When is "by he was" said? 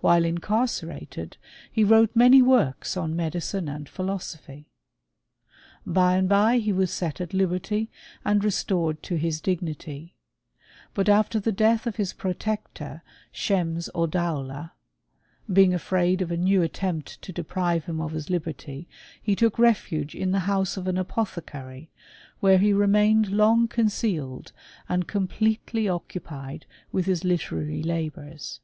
6.28-6.92